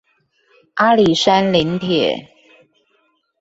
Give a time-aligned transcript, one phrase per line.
[0.77, 2.25] 阿里山林鐵